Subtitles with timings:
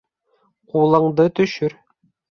[0.71, 1.77] Ҡулыңды төшөр!